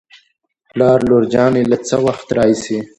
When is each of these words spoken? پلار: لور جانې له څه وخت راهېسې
پلار: 0.71 0.99
لور 1.09 1.23
جانې 1.33 1.63
له 1.71 1.77
څه 1.87 1.95
وخت 2.05 2.27
راهېسې 2.37 2.77